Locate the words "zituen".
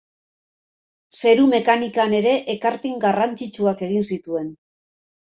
4.15-4.49